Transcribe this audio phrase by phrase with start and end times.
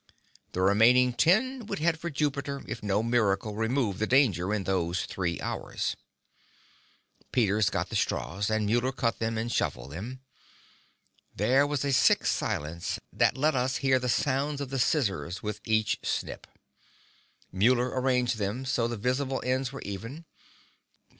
[0.53, 5.05] The remaining ten would head for Jupiter if no miracle removed the danger in those
[5.05, 5.95] three hours.
[7.31, 10.21] Peters got the straws, and Muller cut them and shuffled them.
[11.35, 15.61] There was a sick silence that let us hear the sounds of the scissors with
[15.65, 16.47] each snip.
[17.51, 20.25] Muller arranged them so the visible ends were even.